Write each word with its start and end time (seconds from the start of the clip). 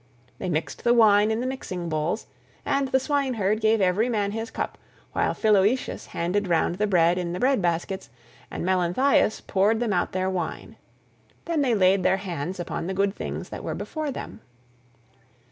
They 0.39 0.49
mixed 0.49 0.83
the 0.83 0.95
wine 0.95 1.29
in 1.29 1.41
the 1.41 1.45
mixing 1.45 1.87
bowls, 1.87 2.25
and 2.65 2.87
the 2.87 2.99
swineherd 2.99 3.61
gave 3.61 3.79
every 3.81 4.09
man 4.09 4.31
his 4.31 4.49
cup, 4.49 4.79
while 5.11 5.35
Philoetius 5.35 6.07
handed 6.07 6.47
round 6.47 6.77
the 6.79 6.87
bread 6.87 7.19
in 7.19 7.33
the 7.33 7.39
bread 7.39 7.61
baskets, 7.61 8.09
and 8.49 8.65
Melanthius 8.65 9.41
poured 9.41 9.79
them 9.79 9.93
out 9.93 10.11
their 10.11 10.27
wine. 10.27 10.77
Then 11.45 11.61
they 11.61 11.75
laid 11.75 12.01
their 12.01 12.17
hands 12.17 12.59
upon 12.59 12.87
the 12.87 12.95
good 12.95 13.13
things 13.13 13.49
that 13.49 13.63
were 13.63 13.75
before 13.75 14.09
them. 14.09 14.41